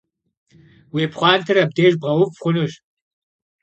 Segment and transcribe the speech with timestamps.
[0.91, 2.73] Vui pxhuanter abdêjj bğeuv xhunuş.